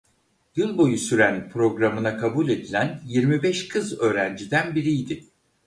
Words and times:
Yıl 0.55 0.77
boyu 0.77 0.97
süren 0.97 1.49
programına 1.49 2.17
kabul 2.17 2.49
edilen 2.49 3.01
yirmi 3.07 3.43
beş 3.43 3.67
kız 3.67 3.99
öğrenciden 3.99 4.75
biriydi. 4.75 5.25